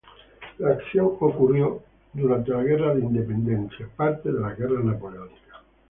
[0.57, 5.59] La acción ocurrió durante la Guerra Peninsular, parte de las Guerras Napoleónicas.